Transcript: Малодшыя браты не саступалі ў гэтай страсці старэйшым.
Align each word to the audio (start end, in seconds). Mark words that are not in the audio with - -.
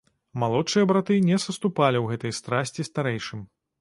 Малодшыя 0.43 0.87
браты 0.91 1.17
не 1.27 1.37
саступалі 1.45 1.97
ў 1.99 2.05
гэтай 2.15 2.33
страсці 2.39 2.87
старэйшым. 2.91 3.39